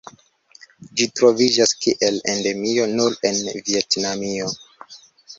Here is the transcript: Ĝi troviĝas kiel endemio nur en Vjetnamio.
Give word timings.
Ĝi 0.99 1.05
troviĝas 1.17 1.73
kiel 1.83 2.17
endemio 2.33 2.87
nur 2.93 3.17
en 3.31 3.37
Vjetnamio. 3.67 4.49